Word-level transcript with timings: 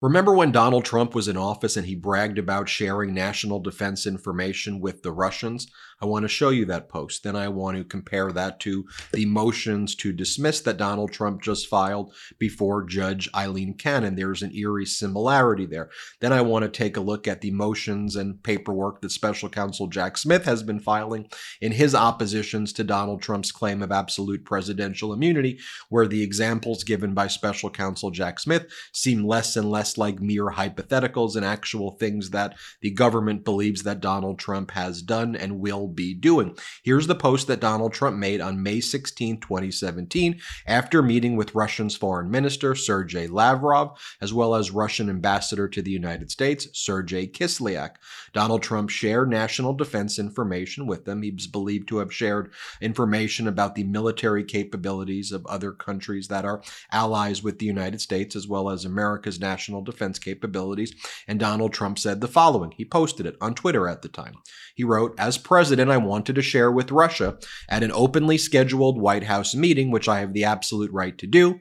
Remember 0.00 0.32
when 0.32 0.52
Donald 0.52 0.84
Trump 0.84 1.12
was 1.12 1.26
in 1.26 1.36
office 1.36 1.76
and 1.76 1.84
he 1.84 1.96
bragged 1.96 2.38
about 2.38 2.68
sharing 2.68 3.12
national 3.12 3.58
defense 3.58 4.06
information 4.06 4.78
with 4.78 5.02
the 5.02 5.10
Russians? 5.10 5.66
I 6.00 6.06
want 6.06 6.22
to 6.22 6.28
show 6.28 6.50
you 6.50 6.64
that 6.66 6.88
post. 6.88 7.24
Then 7.24 7.34
I 7.34 7.48
want 7.48 7.76
to 7.76 7.82
compare 7.82 8.30
that 8.30 8.60
to 8.60 8.84
the 9.12 9.26
motions 9.26 9.96
to 9.96 10.12
dismiss 10.12 10.60
that 10.60 10.76
Donald 10.76 11.10
Trump 11.10 11.42
just 11.42 11.66
filed 11.66 12.14
before 12.38 12.84
Judge 12.84 13.28
Eileen 13.34 13.74
Cannon. 13.74 14.14
There's 14.14 14.42
an 14.42 14.54
eerie 14.54 14.86
similarity 14.86 15.66
there. 15.66 15.90
Then 16.20 16.32
I 16.32 16.42
want 16.42 16.62
to 16.62 16.68
take 16.68 16.96
a 16.96 17.00
look 17.00 17.26
at 17.26 17.40
the 17.40 17.50
motions 17.50 18.14
and 18.14 18.40
paperwork 18.44 19.00
that 19.00 19.10
special 19.10 19.48
counsel 19.48 19.88
Jack 19.88 20.16
Smith 20.16 20.44
has 20.44 20.62
been 20.62 20.78
filing 20.78 21.28
in 21.60 21.72
his 21.72 21.96
oppositions 21.96 22.72
to 22.74 22.84
Donald 22.84 23.20
Trump's 23.20 23.50
claim 23.50 23.82
of 23.82 23.90
absolute 23.90 24.44
presidential 24.44 25.12
immunity, 25.12 25.58
where 25.88 26.06
the 26.06 26.22
examples 26.22 26.84
given 26.84 27.14
by 27.14 27.26
special 27.26 27.70
counsel 27.70 28.12
Jack 28.12 28.38
Smith 28.38 28.72
seem 28.92 29.26
less 29.26 29.56
and 29.56 29.68
less 29.68 29.87
like 29.96 30.20
mere 30.20 30.50
hypotheticals 30.50 31.36
and 31.36 31.44
actual 31.44 31.92
things 31.92 32.30
that 32.30 32.54
the 32.82 32.90
government 32.90 33.44
believes 33.44 33.84
that 33.84 34.00
Donald 34.00 34.38
Trump 34.38 34.72
has 34.72 35.00
done 35.00 35.36
and 35.36 35.60
will 35.60 35.86
be 35.86 36.12
doing. 36.12 36.56
Here's 36.82 37.06
the 37.06 37.14
post 37.14 37.46
that 37.46 37.60
Donald 37.60 37.92
Trump 37.92 38.16
made 38.18 38.40
on 38.40 38.62
May 38.62 38.80
16, 38.80 39.40
2017, 39.40 40.40
after 40.66 41.02
meeting 41.02 41.36
with 41.36 41.54
Russia's 41.54 41.96
foreign 41.96 42.30
minister, 42.30 42.74
Sergei 42.74 43.28
Lavrov, 43.28 43.96
as 44.20 44.34
well 44.34 44.54
as 44.54 44.72
Russian 44.72 45.08
ambassador 45.08 45.68
to 45.68 45.80
the 45.80 45.90
United 45.90 46.30
States, 46.30 46.66
Sergei 46.72 47.26
Kislyak. 47.26 47.96
Donald 48.32 48.62
Trump 48.62 48.90
shared 48.90 49.30
national 49.30 49.74
defense 49.74 50.18
information 50.18 50.86
with 50.86 51.04
them. 51.04 51.22
He's 51.22 51.46
believed 51.46 51.88
to 51.88 51.98
have 51.98 52.12
shared 52.12 52.52
information 52.80 53.46
about 53.46 53.74
the 53.74 53.84
military 53.84 54.42
capabilities 54.44 55.30
of 55.30 55.46
other 55.46 55.70
countries 55.70 56.28
that 56.28 56.44
are 56.44 56.62
allies 56.90 57.42
with 57.42 57.58
the 57.58 57.66
United 57.66 58.00
States, 58.00 58.34
as 58.34 58.48
well 58.48 58.70
as 58.70 58.84
America's 58.84 59.38
national 59.38 59.77
defense 59.82 60.18
capabilities. 60.18 60.94
And 61.26 61.40
Donald 61.40 61.72
Trump 61.72 61.98
said 61.98 62.20
the 62.20 62.28
following. 62.28 62.72
He 62.72 62.84
posted 62.84 63.26
it 63.26 63.36
on 63.40 63.54
Twitter 63.54 63.88
at 63.88 64.02
the 64.02 64.08
time. 64.08 64.34
He 64.74 64.84
wrote, 64.84 65.14
As 65.18 65.38
president, 65.38 65.90
I 65.90 65.96
wanted 65.96 66.34
to 66.36 66.42
share 66.42 66.70
with 66.70 66.90
Russia 66.90 67.38
at 67.68 67.82
an 67.82 67.92
openly 67.92 68.38
scheduled 68.38 69.00
White 69.00 69.24
House 69.24 69.54
meeting, 69.54 69.90
which 69.90 70.08
I 70.08 70.20
have 70.20 70.32
the 70.32 70.44
absolute 70.44 70.92
right 70.92 71.16
to 71.18 71.26
do, 71.26 71.60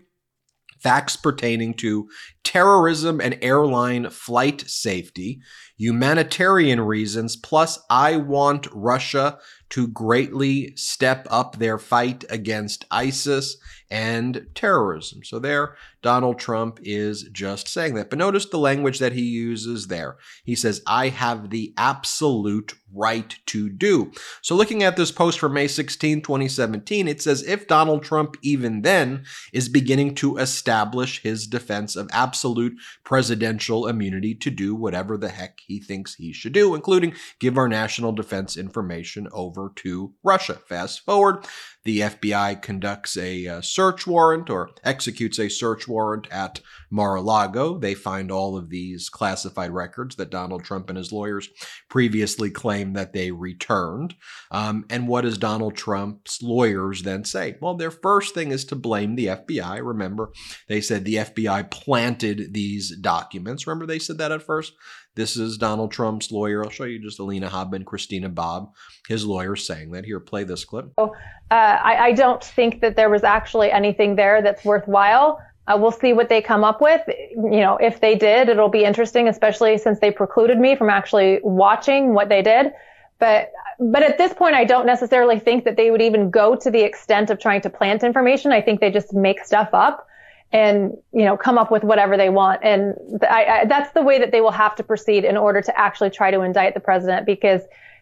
facts 0.79 1.15
pertaining 1.15 1.73
to 1.75 2.09
terrorism 2.43 3.19
and 3.19 3.37
airline 3.41 4.09
flight 4.09 4.61
safety, 4.67 5.41
humanitarian 5.77 6.81
reasons, 6.81 7.35
plus 7.35 7.79
I 7.89 8.17
want 8.17 8.67
Russia 8.71 9.39
to 9.69 9.87
greatly 9.87 10.75
step 10.75 11.27
up 11.29 11.57
their 11.57 11.77
fight 11.77 12.23
against 12.29 12.85
ISIS 12.91 13.57
and 13.89 14.47
terrorism. 14.53 15.23
So 15.23 15.39
there, 15.39 15.75
Donald 16.01 16.39
Trump 16.39 16.79
is 16.83 17.23
just 17.31 17.67
saying 17.67 17.95
that. 17.95 18.09
But 18.09 18.19
notice 18.19 18.45
the 18.45 18.57
language 18.57 18.99
that 18.99 19.13
he 19.13 19.23
uses 19.23 19.87
there. 19.87 20.17
He 20.43 20.55
says, 20.55 20.81
I 20.85 21.09
have 21.09 21.49
the 21.49 21.73
absolute 21.77 22.73
right 22.93 23.35
to 23.47 23.69
do. 23.69 24.11
So 24.41 24.55
looking 24.55 24.83
at 24.83 24.95
this 24.95 25.11
post 25.11 25.39
from 25.39 25.53
May 25.53 25.67
16, 25.67 26.21
2017, 26.21 27.07
it 27.07 27.21
says, 27.21 27.43
if 27.43 27.67
Donald 27.67 28.03
Trump 28.03 28.35
even 28.41 28.81
then 28.81 29.23
is 29.53 29.69
beginning 29.69 30.15
to 30.15 30.37
establish 30.37 31.21
his 31.21 31.47
defense 31.47 31.95
of 31.95 32.09
absolute 32.11 32.77
presidential 33.03 33.87
immunity 33.87 34.35
to 34.35 34.49
do 34.49 34.75
whatever 34.75 35.17
the 35.17 35.29
heck 35.29 35.59
he 35.65 35.79
thinks 35.79 36.15
he 36.15 36.33
should 36.33 36.53
do, 36.53 36.75
including 36.75 37.13
give 37.39 37.57
our 37.57 37.67
national 37.67 38.11
defense 38.11 38.57
information 38.57 39.27
over 39.31 39.56
to 39.66 40.13
Russia. 40.23 40.55
Fast 40.67 41.02
forward, 41.02 41.45
the 41.83 42.02
FBI 42.02 42.61
conducts 42.61 43.16
a 43.16 43.47
uh, 43.47 43.61
search 43.61 44.05
warrant 44.05 44.49
or 44.49 44.72
executes 44.83 45.39
a 45.39 45.49
search 45.49 45.88
warrant 45.88 46.27
at 46.30 46.59
Mar-a-Lago. 46.89 47.80
They 47.80 47.94
find 47.94 48.30
all 48.30 48.58
of 48.58 48.69
these 48.69 49.08
classified 49.09 49.72
records 49.72 50.17
that 50.17 50.30
Donald 50.30 50.64
Trump 50.64 50.89
and 50.89 50.97
his 50.97 51.14
lawyers 51.14 51.49
previously 51.89 52.49
claimed 52.49 52.95
that 52.97 53.14
they 53.14 53.31
returned. 53.31 54.16
Um, 54.52 54.86
and 54.89 55.08
what 55.08 55.22
does 55.22 55.38
Donald 55.38 55.75
Trump's 55.75 56.42
lawyers 56.43 57.04
then 57.04 57.23
say? 57.23 57.55
Well, 57.61 57.76
their 57.76 57.92
first 57.92 58.33
thing 58.33 58.52
is 58.52 58.65
to 58.65 58.76
blame 58.76 59.15
the 59.15 59.27
FBI. 59.27 59.80
Remember, 59.81 60.31
they 60.67 60.81
said 60.81 61.05
the 61.05 61.15
FBI 61.15 61.71
planted 61.71 62.54
these 62.54 62.95
documents. 62.98 63.65
Remember, 63.65 63.86
they 63.86 63.99
said 63.99 64.17
that 64.17 64.33
at 64.33 64.43
first? 64.43 64.73
This 65.17 65.36
is 65.36 65.58
Donald 65.58 65.92
Trump's 65.92 66.32
lawyer. 66.32 66.64
I'll 66.64 66.70
show 66.70 66.83
you 66.83 67.00
just 67.00 67.17
Alina 67.17 67.50
Habba 67.50 67.73
and 67.73 67.86
Christina 67.88 68.30
Bobb, 68.30 68.72
his 69.08 69.26
lawyer, 69.26 69.55
saying 69.55 69.89
that. 69.92 70.05
Here, 70.05 70.20
play 70.20 70.44
this 70.44 70.64
clip. 70.64 70.92
uh, 71.00 71.10
I, 71.50 71.98
I, 72.05 72.11
don't 72.11 72.44
think 72.44 72.82
that 72.82 72.95
there 72.95 73.10
was 73.10 73.23
actually 73.23 73.72
anything 73.72 74.16
there 74.16 74.44
that's 74.44 74.64
worthwhile. 74.64 75.42
Uh, 75.67 75.76
we'll 75.82 75.92
see 75.92 76.14
what 76.14 76.30
they 76.30 76.39
come 76.39 76.64
up 76.64 76.82
with. 76.82 77.02
You 77.08 77.61
know, 77.61 77.78
if 77.78 78.00
they 78.00 78.14
did, 78.14 78.48
it'll 78.48 78.70
be 78.70 78.83
interesting, 78.83 79.28
especially 79.28 79.80
since 79.80 80.00
they 80.00 80.11
precluded 80.11 80.60
me 80.60 80.76
from 80.76 80.92
actually 80.92 81.39
watching 81.42 82.14
what 82.14 82.30
they 82.30 82.44
did. 82.44 82.72
But, 83.17 83.52
but 83.80 84.04
at 84.04 84.20
this 84.20 84.36
point, 84.36 84.54
I 84.54 84.66
don't 84.66 84.86
necessarily 84.86 85.39
think 85.39 85.66
that 85.66 85.78
they 85.78 85.89
would 85.89 86.02
even 86.02 86.30
go 86.30 86.55
to 86.55 86.70
the 86.70 86.82
extent 86.82 87.32
of 87.32 87.39
trying 87.39 87.61
to 87.61 87.72
plant 87.72 88.04
information. 88.04 88.52
I 88.52 88.61
think 88.61 88.82
they 88.82 88.92
just 88.92 89.14
make 89.14 89.44
stuff 89.44 89.70
up 89.73 90.08
and 90.52 90.97
you 91.11 91.25
know 91.25 91.35
come 91.35 91.58
up 91.58 91.71
with 91.71 91.83
whatever 91.83 92.17
they 92.17 92.30
want. 92.30 92.61
And 92.63 92.95
I, 93.30 93.45
I, 93.45 93.65
that's 93.65 93.91
the 93.93 94.02
way 94.02 94.19
that 94.19 94.31
they 94.31 94.41
will 94.41 94.52
have 94.52 94.75
to 94.75 94.83
proceed 94.83 95.25
in 95.25 95.37
order 95.37 95.61
to 95.61 95.80
actually 95.80 96.09
try 96.09 96.31
to 96.31 96.41
indict 96.41 96.73
the 96.73 96.80
president 96.80 97.25
because 97.25 97.61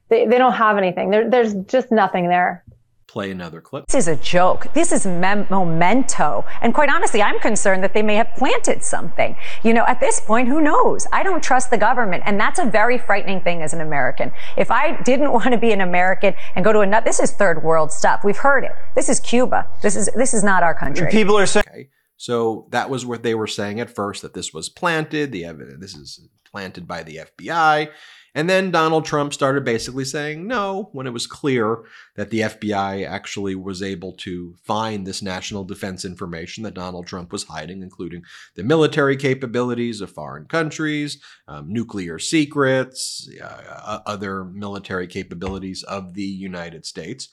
they, 0.10 0.28
they 0.28 0.38
don't 0.38 0.54
have 0.54 0.78
anything. 0.78 1.10
There, 1.10 1.30
there's 1.30 1.54
just 1.66 1.92
nothing 1.92 2.30
there. 2.30 2.64
Play 3.08 3.32
another 3.32 3.62
clip. 3.62 3.86
This 3.88 3.96
is 3.96 4.08
a 4.10 4.18
joke. 4.18 4.68
This 4.74 4.92
is 4.92 5.06
mem- 5.06 5.48
memento. 5.50 6.44
And 6.62 6.74
quite 6.74 6.90
honestly 6.90 7.22
i'm 7.22 7.40
concerned 7.40 7.82
that 7.82 7.94
they 7.94 8.02
may 8.04 8.16
have 8.16 8.28
planted 8.36 8.84
something. 8.84 9.38
You 9.64 9.74
know 9.74 9.86
at 9.86 10.02
this 10.02 10.20
point 10.20 10.50
who 10.50 10.60
knows? 10.60 11.08
I 11.14 11.24
don't 11.24 11.42
trust 11.42 11.70
the 11.70 11.78
government. 11.78 12.24
And 12.26 12.38
that's 12.38 12.60
a 12.60 12.66
very 12.66 12.98
frightening 12.98 13.40
thing 13.40 13.62
as 13.62 13.74
an 13.74 13.80
american. 13.80 14.34
If 14.58 14.70
i 14.70 15.02
didn't 15.04 15.32
want 15.38 15.52
to 15.52 15.58
be 15.58 15.72
an 15.72 15.80
american 15.80 16.34
and 16.56 16.66
go 16.66 16.74
to 16.74 16.82
another 16.82 17.06
this 17.06 17.22
is 17.22 17.32
third 17.32 17.64
world 17.64 17.92
stuff. 17.92 18.26
We've 18.26 18.38
heard 18.38 18.66
it. 18.66 18.72
This 18.96 19.08
is 19.08 19.22
cuba. 19.22 19.68
This 19.82 19.96
is 19.96 20.10
this 20.16 20.34
is 20.34 20.44
not 20.44 20.62
our 20.62 20.74
country. 20.74 21.10
People 21.10 21.38
are 21.38 21.46
saying 21.46 21.64
okay. 21.70 21.88
So 22.18 22.68
that 22.72 22.90
was 22.90 23.06
what 23.06 23.24
they 23.24 23.36
were 23.36 23.48
saying 23.48 23.80
at 23.80 23.94
first 23.94 24.22
that 24.22 24.34
this 24.34 24.54
was 24.54 24.70
planted. 24.70 25.32
The 25.32 25.46
evidence 25.46 25.82
this 25.82 25.96
is 25.96 26.28
planted 26.50 26.88
by 26.88 27.04
the 27.04 27.18
FBI. 27.18 27.90
And 28.36 28.50
then 28.50 28.70
Donald 28.70 29.06
Trump 29.06 29.34
started 29.34 29.64
basically 29.64 30.04
saying 30.04 30.46
no 30.46 30.90
when 30.92 31.08
it 31.08 31.14
was 31.14 31.26
clear 31.26 31.86
that 32.16 32.30
the 32.30 32.42
FBI 32.42 33.08
actually 33.08 33.56
was 33.56 33.82
able 33.82 34.12
to 34.12 34.56
find 34.62 35.08
this 35.08 35.22
national 35.22 35.64
defense 35.64 36.04
information 36.04 36.64
that 36.64 36.74
Donald 36.74 37.08
Trump 37.08 37.32
was 37.32 37.46
hiding, 37.46 37.82
including 37.82 38.24
the 38.56 38.64
military 38.64 39.16
capabilities 39.16 40.02
of 40.02 40.12
foreign 40.12 40.46
countries, 40.46 41.22
um, 41.48 41.72
nuclear 41.72 42.20
secrets, 42.20 43.30
uh, 43.42 44.00
other 44.06 44.44
military 44.44 45.08
capabilities 45.08 45.84
of 45.84 46.14
the 46.14 46.24
United 46.24 46.86
States. 46.86 47.30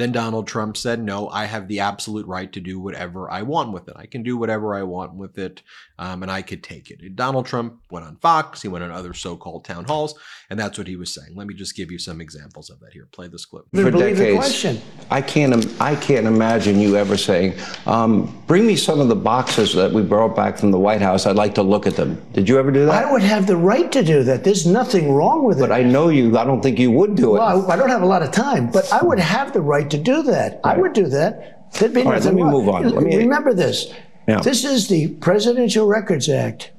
Then 0.00 0.12
Donald 0.12 0.46
Trump 0.46 0.78
said, 0.78 1.02
No, 1.02 1.28
I 1.28 1.44
have 1.44 1.68
the 1.68 1.80
absolute 1.80 2.26
right 2.26 2.50
to 2.52 2.60
do 2.60 2.80
whatever 2.80 3.30
I 3.30 3.42
want 3.42 3.72
with 3.72 3.86
it. 3.86 3.94
I 3.96 4.06
can 4.06 4.22
do 4.22 4.38
whatever 4.38 4.74
I 4.74 4.82
want 4.82 5.12
with 5.12 5.36
it, 5.36 5.60
um, 5.98 6.22
and 6.22 6.32
I 6.32 6.40
could 6.40 6.62
take 6.62 6.90
it. 6.90 7.02
And 7.02 7.14
Donald 7.14 7.44
Trump 7.44 7.82
went 7.90 8.06
on 8.06 8.16
Fox, 8.16 8.62
he 8.62 8.68
went 8.68 8.82
on 8.82 8.90
other 8.90 9.12
so 9.12 9.36
called 9.36 9.66
town 9.66 9.84
halls, 9.84 10.14
and 10.48 10.58
that's 10.58 10.78
what 10.78 10.86
he 10.86 10.96
was 10.96 11.12
saying. 11.12 11.34
Let 11.34 11.46
me 11.46 11.52
just 11.52 11.76
give 11.76 11.90
you 11.90 11.98
some 11.98 12.18
examples 12.18 12.70
of 12.70 12.80
that 12.80 12.94
here. 12.94 13.08
Play 13.12 13.28
this 13.28 13.44
clip. 13.44 13.66
For 13.74 13.90
decades, 13.90 14.64
I 15.10 15.20
can't, 15.20 15.66
I 15.78 15.96
can't 15.96 16.26
imagine 16.26 16.80
you 16.80 16.96
ever 16.96 17.18
saying, 17.18 17.58
um, 17.84 18.34
Bring 18.46 18.66
me 18.66 18.76
some 18.76 19.00
of 19.00 19.08
the 19.08 19.16
boxes 19.16 19.74
that 19.74 19.92
we 19.92 20.00
brought 20.00 20.34
back 20.34 20.56
from 20.56 20.70
the 20.70 20.78
White 20.78 21.02
House. 21.02 21.26
I'd 21.26 21.36
like 21.36 21.54
to 21.56 21.62
look 21.62 21.86
at 21.86 21.96
them. 21.96 22.20
Did 22.32 22.48
you 22.48 22.58
ever 22.58 22.70
do 22.70 22.86
that? 22.86 23.04
I 23.04 23.12
would 23.12 23.22
have 23.22 23.46
the 23.46 23.56
right 23.56 23.92
to 23.92 24.02
do 24.02 24.24
that. 24.24 24.44
There's 24.44 24.66
nothing 24.66 25.12
wrong 25.12 25.44
with 25.44 25.58
it. 25.58 25.60
But 25.60 25.72
I 25.72 25.82
know 25.82 26.08
you, 26.08 26.38
I 26.38 26.44
don't 26.44 26.62
think 26.62 26.78
you 26.78 26.90
would 26.90 27.16
do 27.16 27.36
it. 27.36 27.40
Well, 27.40 27.70
I 27.70 27.76
don't 27.76 27.90
have 27.90 28.02
a 28.02 28.06
lot 28.06 28.22
of 28.22 28.32
time, 28.32 28.70
but 28.70 28.90
I 28.90 29.02
would 29.02 29.18
have 29.18 29.52
the 29.52 29.60
right 29.60 29.89
to 29.90 29.98
do 29.98 30.22
that. 30.24 30.60
Right. 30.64 30.76
I 30.76 30.80
would 30.80 30.92
do 30.92 31.06
that. 31.08 31.72
There'd 31.74 31.94
be 31.94 32.02
All 32.02 32.12
right, 32.12 32.22
let 32.22 32.34
me 32.34 32.42
move 32.42 32.68
on. 32.68 32.88
Let 32.88 33.02
me, 33.02 33.16
Remember 33.16 33.54
this. 33.54 33.92
Yeah. 34.26 34.40
This 34.40 34.64
is 34.64 34.88
the 34.88 35.08
Presidential 35.14 35.86
Records 35.86 36.28
Act. 36.28 36.70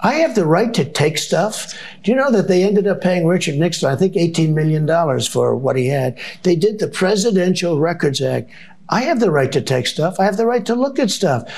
I 0.00 0.14
have 0.14 0.36
the 0.36 0.46
right 0.46 0.72
to 0.74 0.84
take 0.84 1.18
stuff. 1.18 1.74
Do 2.04 2.12
you 2.12 2.16
know 2.16 2.30
that 2.30 2.46
they 2.46 2.62
ended 2.62 2.86
up 2.86 3.00
paying 3.00 3.26
Richard 3.26 3.56
Nixon, 3.56 3.90
I 3.90 3.96
think, 3.96 4.14
$18 4.14 4.54
million 4.54 4.86
for 5.22 5.56
what 5.56 5.76
he 5.76 5.88
had? 5.88 6.18
They 6.44 6.54
did 6.54 6.78
the 6.78 6.86
Presidential 6.86 7.80
Records 7.80 8.20
Act. 8.20 8.50
I 8.88 9.02
have 9.02 9.18
the 9.18 9.32
right 9.32 9.50
to 9.52 9.60
take 9.60 9.86
stuff. 9.86 10.20
I 10.20 10.24
have 10.24 10.36
the 10.36 10.46
right 10.46 10.64
to 10.66 10.74
look 10.74 10.98
at 10.98 11.10
stuff. 11.10 11.52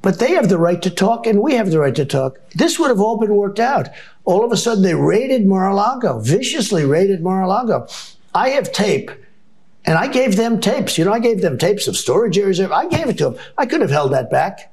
But 0.00 0.18
they 0.18 0.32
have 0.32 0.48
the 0.48 0.58
right 0.58 0.80
to 0.82 0.90
talk, 0.90 1.26
and 1.26 1.42
we 1.42 1.54
have 1.54 1.70
the 1.70 1.80
right 1.80 1.94
to 1.96 2.04
talk. 2.04 2.38
This 2.54 2.78
would 2.78 2.88
have 2.88 3.00
all 3.00 3.18
been 3.18 3.34
worked 3.34 3.60
out. 3.60 3.88
All 4.24 4.44
of 4.44 4.52
a 4.52 4.56
sudden, 4.56 4.82
they 4.82 4.94
raided 4.94 5.46
Mar-a-Lago, 5.46 6.20
viciously 6.20 6.84
raided 6.84 7.22
Mar-a-Lago. 7.22 7.88
I 8.34 8.50
have 8.50 8.72
tape 8.72 9.10
and 9.86 9.96
I 9.96 10.08
gave 10.08 10.36
them 10.36 10.60
tapes. 10.60 10.98
You 10.98 11.04
know, 11.04 11.12
I 11.12 11.18
gave 11.20 11.40
them 11.40 11.58
tapes 11.58 11.86
of 11.86 11.96
storage 11.96 12.36
areas. 12.38 12.60
I 12.60 12.86
gave 12.88 13.08
it 13.08 13.18
to 13.18 13.30
them. 13.30 13.38
I 13.56 13.66
could 13.66 13.80
have 13.80 13.90
held 13.90 14.12
that 14.12 14.30
back. 14.30 14.72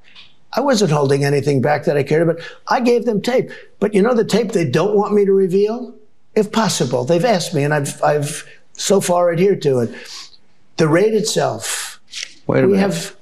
I 0.56 0.62
wasn't 0.62 0.92
holding 0.92 1.24
anything 1.24 1.62
back 1.62 1.86
that 1.86 1.98
I 1.98 2.04
cared 2.04 2.27
about. 2.27 2.42
I 2.68 2.80
gave 2.80 3.06
them 3.06 3.21
tape. 3.21 3.50
But 3.80 3.94
you 3.94 4.01
know 4.01 4.13
the 4.13 4.25
tape 4.25 4.51
they 4.51 4.69
don't 4.69 4.95
want 4.95 5.13
me 5.13 5.25
to 5.25 5.31
reveal? 5.31 5.95
If 6.36 6.51
possible. 6.51 7.06
They've 7.06 7.24
asked 7.25 7.54
me 7.54 7.63
and 7.63 7.74
I've, 7.74 8.01
I've 8.04 8.48
so 8.74 9.00
far 9.01 9.31
adhered 9.31 9.62
to 9.63 9.80
it. 9.80 9.92
The 10.77 10.88
raid 10.88 11.13
itself. 11.13 12.00
Wait 12.48 12.63
a 12.63 12.68
we 12.68 12.74
minute. 12.74 12.94
have 12.94 13.15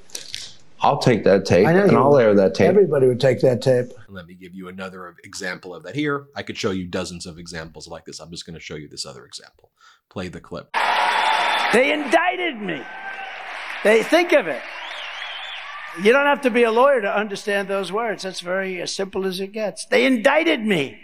I'll 0.84 0.98
take 0.98 1.24
that 1.26 1.46
tape 1.46 1.68
I 1.68 1.74
know 1.74 1.84
and 1.84 1.92
you 1.92 1.98
I'll 1.98 2.12
would. 2.12 2.24
air 2.24 2.34
that 2.36 2.56
tape. 2.56 2.68
Everybody 2.70 3.08
would 3.08 3.20
take 3.22 3.42
that 3.42 3.62
tape. 3.62 3.92
Let 4.10 4.26
me 4.26 4.34
give 4.34 4.54
you 4.56 4.68
another 4.68 5.16
example 5.24 5.76
of 5.76 5.84
that 5.84 5.94
here. 5.96 6.26
I 6.36 6.42
could 6.42 6.58
show 6.58 6.72
you 6.72 6.86
dozens 6.86 7.26
of 7.26 7.38
examples 7.38 7.88
like 7.88 8.06
this. 8.06 8.20
I'm 8.20 8.32
just 8.32 8.46
going 8.46 8.56
to 8.56 8.60
show 8.60 8.76
you 8.76 8.88
this 8.88 9.06
other 9.06 9.26
example. 9.26 9.70
Play 10.10 10.28
the 10.30 10.42
clip. 10.42 10.70
They 11.74 11.92
indicted 11.94 12.62
me. 12.62 12.82
They 13.84 14.04
think 14.04 14.34
of 14.34 14.48
it. 14.48 14.62
You 16.02 16.12
don't 16.12 16.26
have 16.26 16.42
to 16.42 16.50
be 16.50 16.64
a 16.64 16.72
lawyer 16.72 17.02
to 17.02 17.16
understand 17.16 17.68
those 17.68 17.92
words. 17.92 18.24
That's 18.24 18.40
very 18.40 18.82
as 18.82 18.94
simple 18.94 19.26
as 19.26 19.40
it 19.40 19.52
gets. 19.52 19.86
They 19.86 20.06
indicted 20.06 20.62
me. 20.62 21.00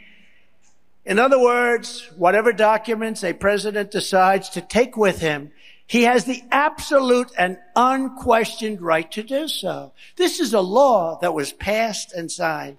In 1.06 1.20
other 1.20 1.40
words, 1.42 2.10
whatever 2.18 2.52
documents 2.52 3.24
a 3.24 3.34
president 3.34 3.92
decides 3.92 4.50
to 4.50 4.62
take 4.62 4.98
with 4.98 5.20
him, 5.20 5.52
he 5.88 6.04
has 6.04 6.26
the 6.26 6.44
absolute 6.52 7.32
and 7.38 7.58
unquestioned 7.76 8.82
right 8.82 9.10
to 9.14 9.24
do 9.24 9.48
so. 9.48 9.94
This 10.18 10.42
is 10.42 10.54
a 10.54 10.60
law 10.60 11.18
that 11.22 11.34
was 11.34 11.54
passed 11.54 12.14
and 12.14 12.30
signed. 12.30 12.78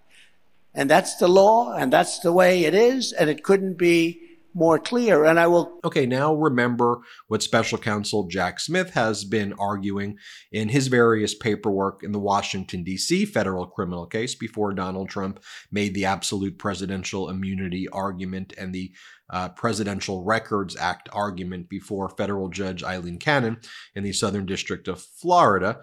And 0.75 0.91
that's 0.91 1.17
the 1.17 1.29
law, 1.29 1.73
and 1.73 1.91
that's 1.91 2.21
the 2.21 2.33
way 2.33 2.65
it 2.65 2.75
is, 2.75 3.13
and 3.13 3.31
it 3.31 3.43
couldn't 3.43 3.79
be 3.79 4.21
more 4.55 4.79
clear. 4.79 5.25
And 5.25 5.39
I 5.39 5.47
will 5.47 5.79
Okay, 5.85 6.07
now 6.07 6.35
remember 6.35 7.01
what 7.29 7.43
special 7.43 7.79
counsel 7.79 8.27
Jack 8.27 8.61
Smith 8.61 8.91
has 8.91 9.25
been 9.25 9.53
arguing 9.55 10.19
in 10.51 10.69
his 10.69 10.89
various 10.89 11.35
paperwork 11.35 12.03
in 12.03 12.13
the 12.13 12.19
Washington, 12.19 12.83
D.C. 12.85 13.25
federal 13.27 13.67
criminal 13.67 14.07
case 14.07 14.35
before 14.35 14.73
Donald 14.73 15.09
Trump 15.09 15.43
made 15.71 15.95
the 15.95 16.05
absolute 16.05 16.59
presidential 16.59 17.29
immunity 17.29 17.89
argument 17.89 18.53
and 18.59 18.75
the 18.75 18.93
uh, 19.31 19.49
Presidential 19.51 20.25
Records 20.25 20.77
Act 20.77 21.09
argument 21.13 21.69
before 21.69 22.09
federal 22.09 22.49
judge 22.49 22.83
Eileen 22.83 23.19
Cannon 23.19 23.59
in 23.95 24.03
the 24.03 24.13
Southern 24.13 24.47
District 24.47 24.89
of 24.89 25.01
Florida. 25.03 25.81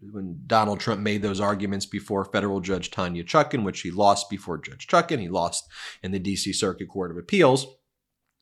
When 0.00 0.40
Donald 0.46 0.80
Trump 0.80 1.00
made 1.00 1.22
those 1.22 1.40
arguments 1.40 1.86
before 1.86 2.24
federal 2.24 2.60
judge 2.60 2.90
Tanya 2.90 3.24
Chutkan, 3.24 3.64
which 3.64 3.80
he 3.80 3.90
lost 3.90 4.30
before 4.30 4.58
Judge 4.58 4.86
Chutkan, 4.86 5.18
he 5.18 5.28
lost 5.28 5.68
in 6.02 6.12
the 6.12 6.18
D.C. 6.18 6.52
Circuit 6.52 6.88
Court 6.88 7.10
of 7.10 7.16
Appeals. 7.16 7.66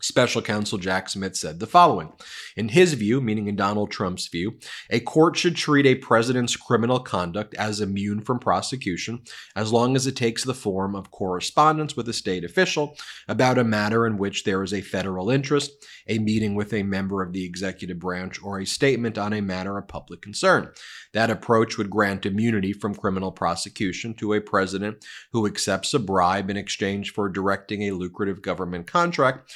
Special 0.02 0.42
counsel 0.42 0.78
Jack 0.78 1.08
Smith 1.08 1.36
said 1.36 1.60
the 1.60 1.66
following 1.66 2.12
In 2.56 2.70
his 2.70 2.94
view, 2.94 3.20
meaning 3.20 3.46
in 3.46 3.54
Donald 3.54 3.92
Trump's 3.92 4.26
view, 4.26 4.58
a 4.90 4.98
court 4.98 5.36
should 5.36 5.54
treat 5.54 5.86
a 5.86 5.94
president's 5.94 6.56
criminal 6.56 6.98
conduct 6.98 7.54
as 7.54 7.80
immune 7.80 8.20
from 8.20 8.40
prosecution 8.40 9.22
as 9.54 9.72
long 9.72 9.94
as 9.94 10.08
it 10.08 10.16
takes 10.16 10.42
the 10.42 10.54
form 10.54 10.96
of 10.96 11.12
correspondence 11.12 11.96
with 11.96 12.08
a 12.08 12.12
state 12.12 12.42
official 12.42 12.96
about 13.28 13.58
a 13.58 13.64
matter 13.64 14.04
in 14.04 14.18
which 14.18 14.42
there 14.42 14.64
is 14.64 14.74
a 14.74 14.80
federal 14.80 15.30
interest, 15.30 15.70
a 16.08 16.18
meeting 16.18 16.56
with 16.56 16.72
a 16.72 16.82
member 16.82 17.22
of 17.22 17.32
the 17.32 17.44
executive 17.44 18.00
branch, 18.00 18.42
or 18.42 18.58
a 18.58 18.66
statement 18.66 19.16
on 19.16 19.32
a 19.32 19.40
matter 19.40 19.78
of 19.78 19.86
public 19.86 20.20
concern. 20.20 20.68
That 21.12 21.30
approach 21.30 21.78
would 21.78 21.90
grant 21.90 22.26
immunity 22.26 22.72
from 22.72 22.96
criminal 22.96 23.30
prosecution 23.30 24.14
to 24.14 24.32
a 24.32 24.40
president 24.40 25.06
who 25.30 25.46
accepts 25.46 25.94
a 25.94 26.00
bribe 26.00 26.50
in 26.50 26.56
exchange 26.56 27.12
for 27.12 27.28
directing 27.28 27.82
a 27.82 27.92
lucrative 27.92 28.42
government 28.42 28.88
contract 28.88 29.52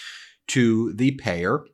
to 0.49 0.93
the 0.93 1.13
payer, 1.13 1.65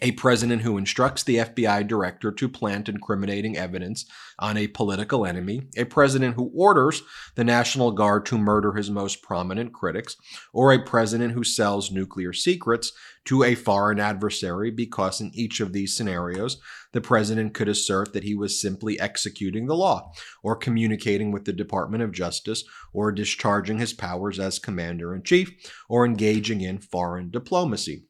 a 0.00 0.12
president 0.12 0.62
who 0.62 0.78
instructs 0.78 1.22
the 1.22 1.36
FBI 1.36 1.86
director 1.86 2.32
to 2.32 2.48
plant 2.48 2.88
incriminating 2.88 3.56
evidence 3.56 4.06
on 4.38 4.56
a 4.56 4.68
political 4.68 5.26
enemy, 5.26 5.62
a 5.76 5.84
president 5.84 6.36
who 6.36 6.50
orders 6.54 7.02
the 7.34 7.44
National 7.44 7.90
Guard 7.92 8.24
to 8.26 8.38
murder 8.38 8.72
his 8.72 8.90
most 8.90 9.22
prominent 9.22 9.72
critics, 9.72 10.16
or 10.52 10.72
a 10.72 10.82
president 10.82 11.32
who 11.32 11.44
sells 11.44 11.90
nuclear 11.90 12.32
secrets 12.32 12.92
to 13.24 13.44
a 13.44 13.54
foreign 13.54 14.00
adversary 14.00 14.70
because 14.70 15.20
in 15.20 15.30
each 15.34 15.60
of 15.60 15.72
these 15.72 15.96
scenarios, 15.96 16.58
the 16.92 17.00
president 17.00 17.54
could 17.54 17.68
assert 17.68 18.12
that 18.12 18.24
he 18.24 18.34
was 18.34 18.60
simply 18.60 18.98
executing 19.00 19.66
the 19.66 19.76
law, 19.76 20.12
or 20.42 20.56
communicating 20.56 21.30
with 21.30 21.44
the 21.44 21.52
Department 21.52 22.02
of 22.02 22.12
Justice, 22.12 22.64
or 22.92 23.12
discharging 23.12 23.78
his 23.78 23.92
powers 23.92 24.38
as 24.38 24.58
commander 24.58 25.14
in 25.14 25.22
chief, 25.22 25.50
or 25.88 26.04
engaging 26.04 26.60
in 26.60 26.78
foreign 26.78 27.30
diplomacy. 27.30 28.06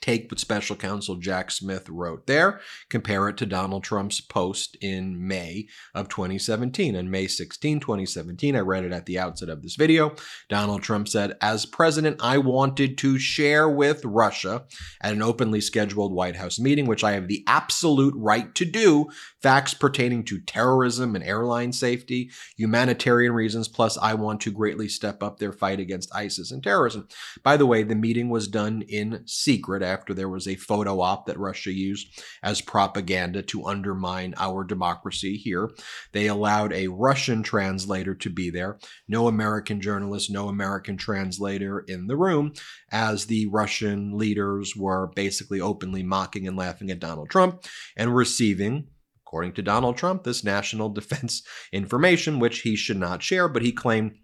Take 0.00 0.30
what 0.30 0.38
special 0.38 0.76
counsel 0.76 1.16
Jack 1.16 1.50
Smith 1.50 1.88
wrote 1.88 2.28
there, 2.28 2.60
compare 2.88 3.28
it 3.28 3.36
to 3.38 3.46
Donald 3.46 3.82
Trump's 3.82 4.20
post 4.20 4.76
in 4.80 5.26
May 5.26 5.66
of 5.94 6.08
2017. 6.08 6.94
On 6.94 7.10
May 7.10 7.26
16, 7.26 7.80
2017, 7.80 8.54
I 8.54 8.60
read 8.60 8.84
it 8.84 8.92
at 8.92 9.06
the 9.06 9.18
outset 9.18 9.48
of 9.48 9.62
this 9.62 9.74
video. 9.74 10.14
Donald 10.48 10.82
Trump 10.82 11.08
said, 11.08 11.36
As 11.40 11.66
president, 11.66 12.18
I 12.20 12.38
wanted 12.38 12.98
to 12.98 13.18
share 13.18 13.68
with 13.68 14.04
Russia 14.04 14.64
at 15.00 15.12
an 15.12 15.22
openly 15.22 15.60
scheduled 15.60 16.12
White 16.12 16.36
House 16.36 16.60
meeting, 16.60 16.86
which 16.86 17.02
I 17.02 17.12
have 17.12 17.26
the 17.26 17.42
absolute 17.48 18.14
right 18.16 18.54
to 18.54 18.64
do, 18.64 19.08
facts 19.42 19.74
pertaining 19.74 20.24
to 20.26 20.40
terrorism 20.40 21.16
and 21.16 21.24
airline 21.24 21.72
safety, 21.72 22.30
humanitarian 22.56 23.32
reasons, 23.32 23.66
plus 23.66 23.98
I 23.98 24.14
want 24.14 24.40
to 24.42 24.52
greatly 24.52 24.88
step 24.88 25.20
up 25.20 25.38
their 25.38 25.52
fight 25.52 25.80
against 25.80 26.14
ISIS 26.14 26.52
and 26.52 26.62
terrorism. 26.62 27.08
By 27.42 27.56
the 27.56 27.66
way, 27.66 27.82
the 27.82 27.96
meeting 27.96 28.28
was 28.28 28.46
done 28.46 28.82
in 28.82 29.24
secret 29.26 29.79
after 29.82 30.14
there 30.14 30.28
was 30.28 30.46
a 30.46 30.56
photo 30.56 31.00
op 31.00 31.26
that 31.26 31.38
Russia 31.38 31.72
used 31.72 32.22
as 32.42 32.60
propaganda 32.60 33.42
to 33.42 33.66
undermine 33.66 34.34
our 34.38 34.64
democracy 34.64 35.36
here. 35.36 35.70
They 36.12 36.26
allowed 36.26 36.72
a 36.72 36.88
Russian 36.88 37.42
translator 37.42 38.14
to 38.14 38.30
be 38.30 38.50
there, 38.50 38.78
no 39.08 39.28
American 39.28 39.80
journalist, 39.80 40.30
no 40.30 40.48
American 40.48 40.96
translator 40.96 41.80
in 41.80 42.06
the 42.06 42.16
room, 42.16 42.52
as 42.90 43.26
the 43.26 43.46
Russian 43.46 44.16
leaders 44.16 44.74
were 44.76 45.10
basically 45.14 45.60
openly 45.60 46.02
mocking 46.02 46.46
and 46.46 46.56
laughing 46.56 46.90
at 46.90 47.00
Donald 47.00 47.30
Trump 47.30 47.64
and 47.96 48.14
receiving 48.14 48.88
according 49.30 49.52
to 49.52 49.62
Donald 49.62 49.96
Trump, 49.96 50.24
this 50.24 50.42
national 50.42 50.88
defense 50.92 51.42
information, 51.72 52.40
which 52.40 52.62
he 52.62 52.74
should 52.74 52.96
not 52.96 53.22
share, 53.22 53.46
but 53.46 53.62
he 53.62 53.70
claimed 53.70 54.16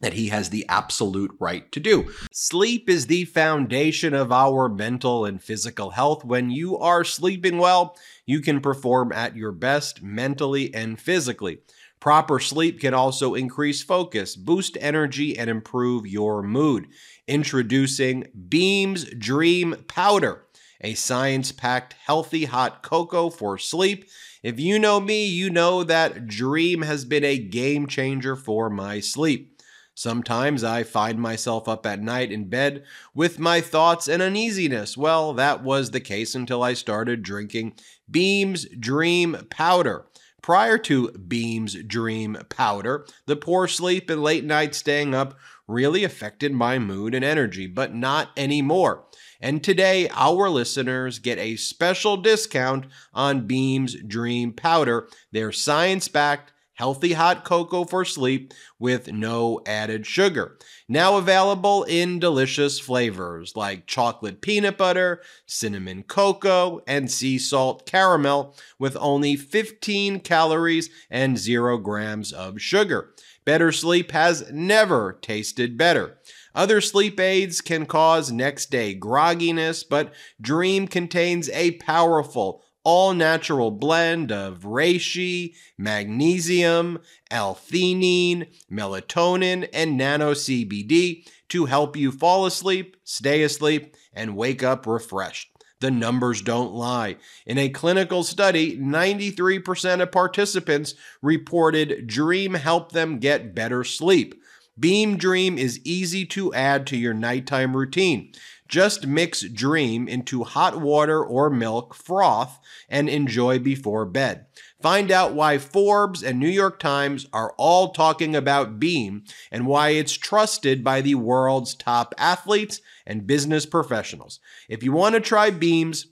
that 0.00 0.14
he 0.14 0.28
has 0.28 0.50
the 0.50 0.66
absolute 0.68 1.30
right 1.38 1.70
to 1.72 1.80
do. 1.80 2.10
Sleep 2.32 2.88
is 2.88 3.06
the 3.06 3.24
foundation 3.26 4.14
of 4.14 4.32
our 4.32 4.68
mental 4.68 5.24
and 5.24 5.42
physical 5.42 5.90
health. 5.90 6.24
When 6.24 6.50
you 6.50 6.78
are 6.78 7.04
sleeping 7.04 7.58
well, 7.58 7.96
you 8.26 8.40
can 8.40 8.60
perform 8.60 9.12
at 9.12 9.36
your 9.36 9.52
best 9.52 10.02
mentally 10.02 10.74
and 10.74 10.98
physically. 10.98 11.58
Proper 12.00 12.40
sleep 12.40 12.80
can 12.80 12.94
also 12.94 13.34
increase 13.34 13.82
focus, 13.82 14.34
boost 14.34 14.78
energy, 14.80 15.36
and 15.36 15.50
improve 15.50 16.06
your 16.06 16.42
mood. 16.42 16.86
Introducing 17.28 18.26
Beams 18.48 19.04
Dream 19.04 19.84
Powder, 19.86 20.46
a 20.80 20.94
science 20.94 21.52
packed 21.52 21.92
healthy 21.92 22.46
hot 22.46 22.82
cocoa 22.82 23.28
for 23.28 23.58
sleep. 23.58 24.08
If 24.42 24.58
you 24.58 24.78
know 24.78 24.98
me, 24.98 25.26
you 25.26 25.50
know 25.50 25.84
that 25.84 26.26
Dream 26.26 26.80
has 26.80 27.04
been 27.04 27.24
a 27.24 27.36
game 27.36 27.86
changer 27.86 28.34
for 28.34 28.70
my 28.70 29.00
sleep. 29.00 29.59
Sometimes 29.94 30.64
I 30.64 30.82
find 30.82 31.18
myself 31.18 31.68
up 31.68 31.84
at 31.84 32.00
night 32.02 32.32
in 32.32 32.48
bed 32.48 32.84
with 33.14 33.38
my 33.38 33.60
thoughts 33.60 34.08
and 34.08 34.22
uneasiness. 34.22 34.96
Well, 34.96 35.34
that 35.34 35.62
was 35.62 35.90
the 35.90 36.00
case 36.00 36.34
until 36.34 36.62
I 36.62 36.74
started 36.74 37.22
drinking 37.22 37.74
Beams 38.10 38.66
Dream 38.78 39.36
Powder. 39.50 40.06
Prior 40.42 40.78
to 40.78 41.10
Beams 41.12 41.74
Dream 41.84 42.38
Powder, 42.48 43.06
the 43.26 43.36
poor 43.36 43.68
sleep 43.68 44.08
and 44.08 44.22
late 44.22 44.44
night 44.44 44.74
staying 44.74 45.14
up 45.14 45.38
really 45.68 46.02
affected 46.02 46.52
my 46.52 46.78
mood 46.78 47.14
and 47.14 47.24
energy, 47.24 47.66
but 47.66 47.94
not 47.94 48.30
anymore. 48.36 49.04
And 49.40 49.62
today, 49.62 50.08
our 50.12 50.48
listeners 50.48 51.18
get 51.18 51.38
a 51.38 51.56
special 51.56 52.16
discount 52.16 52.86
on 53.12 53.46
Beams 53.46 53.96
Dream 54.06 54.52
Powder, 54.52 55.08
their 55.30 55.52
science 55.52 56.08
backed, 56.08 56.52
healthy 56.80 57.12
hot 57.12 57.44
cocoa 57.44 57.84
for 57.84 58.06
sleep 58.06 58.54
with 58.78 59.12
no 59.12 59.60
added 59.66 60.06
sugar. 60.06 60.56
Now 60.88 61.18
available 61.18 61.84
in 61.84 62.18
delicious 62.18 62.80
flavors 62.80 63.54
like 63.54 63.86
chocolate 63.86 64.40
peanut 64.40 64.78
butter, 64.78 65.20
cinnamon 65.44 66.04
cocoa, 66.04 66.80
and 66.86 67.10
sea 67.10 67.36
salt 67.36 67.84
caramel 67.84 68.56
with 68.78 68.96
only 68.98 69.36
15 69.36 70.20
calories 70.20 70.88
and 71.10 71.36
0 71.36 71.76
grams 71.76 72.32
of 72.32 72.62
sugar. 72.62 73.12
Better 73.44 73.72
sleep 73.72 74.12
has 74.12 74.50
never 74.50 75.18
tasted 75.20 75.76
better. 75.76 76.16
Other 76.54 76.80
sleep 76.80 77.20
aids 77.20 77.60
can 77.60 77.84
cause 77.84 78.32
next 78.32 78.70
day 78.70 78.98
grogginess, 78.98 79.84
but 79.86 80.14
Dream 80.40 80.88
contains 80.88 81.50
a 81.50 81.72
powerful, 81.72 82.64
all 82.84 83.12
natural 83.12 83.70
blend 83.70 84.32
of 84.32 84.60
reishi, 84.60 85.54
magnesium, 85.76 86.98
L-theanine, 87.30 88.46
melatonin, 88.70 89.68
and 89.72 89.96
nano 89.96 90.32
CBD 90.32 91.26
to 91.48 91.66
help 91.66 91.96
you 91.96 92.10
fall 92.10 92.46
asleep, 92.46 92.96
stay 93.04 93.42
asleep, 93.42 93.94
and 94.12 94.36
wake 94.36 94.62
up 94.62 94.86
refreshed. 94.86 95.50
The 95.80 95.90
numbers 95.90 96.42
don't 96.42 96.74
lie. 96.74 97.16
In 97.46 97.56
a 97.56 97.70
clinical 97.70 98.22
study, 98.22 98.76
93% 98.76 100.02
of 100.02 100.12
participants 100.12 100.94
reported 101.22 102.06
Dream 102.06 102.54
helped 102.54 102.92
them 102.92 103.18
get 103.18 103.54
better 103.54 103.82
sleep. 103.82 104.34
Beam 104.80 105.18
Dream 105.18 105.58
is 105.58 105.78
easy 105.84 106.24
to 106.26 106.54
add 106.54 106.86
to 106.86 106.96
your 106.96 107.12
nighttime 107.12 107.76
routine. 107.76 108.32
Just 108.66 109.06
mix 109.06 109.42
Dream 109.42 110.08
into 110.08 110.42
hot 110.44 110.80
water 110.80 111.22
or 111.22 111.50
milk 111.50 111.94
froth 111.94 112.58
and 112.88 113.08
enjoy 113.08 113.58
before 113.58 114.06
bed. 114.06 114.46
Find 114.80 115.10
out 115.10 115.34
why 115.34 115.58
Forbes 115.58 116.22
and 116.22 116.38
New 116.38 116.48
York 116.48 116.78
Times 116.78 117.26
are 117.32 117.52
all 117.58 117.92
talking 117.92 118.34
about 118.34 118.78
Beam 118.78 119.24
and 119.52 119.66
why 119.66 119.90
it's 119.90 120.16
trusted 120.16 120.82
by 120.82 121.02
the 121.02 121.16
world's 121.16 121.74
top 121.74 122.14
athletes 122.16 122.80
and 123.06 123.26
business 123.26 123.66
professionals. 123.66 124.40
If 124.68 124.82
you 124.82 124.92
want 124.92 125.14
to 125.14 125.20
try 125.20 125.50
Beam's 125.50 126.06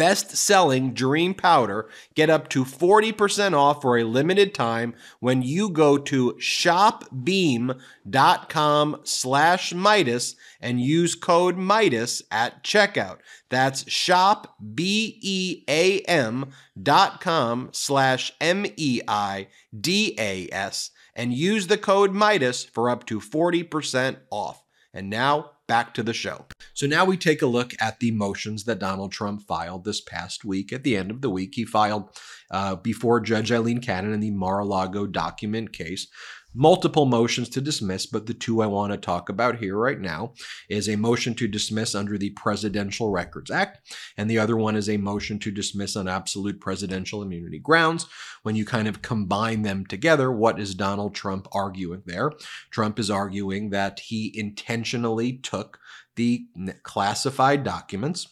best 0.00 0.34
selling 0.34 0.94
dream 0.94 1.34
powder 1.34 1.86
get 2.14 2.30
up 2.30 2.48
to 2.48 2.64
40% 2.64 3.52
off 3.52 3.82
for 3.82 3.98
a 3.98 4.04
limited 4.04 4.54
time 4.54 4.94
when 5.18 5.42
you 5.42 5.68
go 5.68 5.98
to 5.98 6.32
shopbeam.com 6.40 7.80
slash 9.04 9.74
meidas 9.74 10.36
and 10.58 10.80
use 10.80 11.14
code 11.14 11.58
meidas 11.58 12.22
at 12.30 12.64
checkout. 12.64 13.18
That's 13.50 13.90
shop 13.90 14.56
b-e-a-m 14.74 16.50
dot 16.82 17.20
com 17.20 17.68
slash 17.72 18.32
m-e-i-d-a-s 18.40 18.80
and 21.14 21.34
use 21.34 21.66
the 21.66 21.76
code 21.76 22.14
meidas 22.14 22.66
for 22.66 22.88
up 22.88 23.04
to 23.04 23.20
40% 23.20 24.16
off. 24.30 24.64
And 24.94 25.10
now 25.10 25.50
back 25.70 25.94
to 25.94 26.02
the 26.02 26.12
show. 26.12 26.46
So 26.74 26.88
now 26.88 27.04
we 27.04 27.16
take 27.16 27.42
a 27.42 27.46
look 27.46 27.74
at 27.80 28.00
the 28.00 28.10
motions 28.10 28.64
that 28.64 28.80
Donald 28.80 29.12
Trump 29.12 29.46
filed 29.46 29.84
this 29.84 30.00
past 30.00 30.44
week. 30.44 30.72
At 30.72 30.82
the 30.82 30.96
end 30.96 31.12
of 31.12 31.20
the 31.20 31.30
week, 31.30 31.52
he 31.54 31.64
filed 31.64 32.10
uh, 32.50 32.74
before 32.74 33.20
Judge 33.20 33.52
Eileen 33.52 33.80
Cannon 33.80 34.12
in 34.12 34.18
the 34.18 34.32
Mar 34.32 34.58
a 34.58 34.64
Lago 34.64 35.06
document 35.06 35.72
case 35.72 36.08
multiple 36.54 37.06
motions 37.06 37.48
to 37.50 37.60
dismiss, 37.60 38.06
but 38.06 38.26
the 38.26 38.34
two 38.34 38.60
I 38.60 38.66
want 38.66 38.92
to 38.92 38.98
talk 38.98 39.28
about 39.28 39.58
here 39.58 39.76
right 39.76 40.00
now 40.00 40.32
is 40.68 40.88
a 40.88 40.96
motion 40.96 41.34
to 41.34 41.48
dismiss 41.48 41.94
under 41.94 42.18
the 42.18 42.30
Presidential 42.30 43.10
Records 43.10 43.50
Act, 43.50 43.78
and 44.16 44.28
the 44.28 44.38
other 44.38 44.56
one 44.56 44.76
is 44.76 44.88
a 44.88 44.96
motion 44.96 45.38
to 45.40 45.50
dismiss 45.50 45.96
on 45.96 46.08
absolute 46.08 46.60
presidential 46.60 47.22
immunity 47.22 47.58
grounds. 47.58 48.06
When 48.42 48.56
you 48.56 48.64
kind 48.64 48.88
of 48.88 49.02
combine 49.02 49.62
them 49.62 49.86
together, 49.86 50.32
what 50.32 50.58
is 50.58 50.74
Donald 50.74 51.14
Trump 51.14 51.46
arguing 51.52 52.02
there? 52.06 52.32
Trump 52.70 52.98
is 52.98 53.10
arguing 53.10 53.70
that 53.70 54.00
he 54.00 54.32
intentionally 54.34 55.34
took 55.34 55.78
the 56.16 56.46
classified 56.82 57.64
documents 57.64 58.28